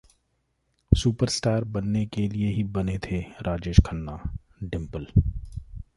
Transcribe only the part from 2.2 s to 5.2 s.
लिए ही बने थे राजेश खन्ना: डिम्पल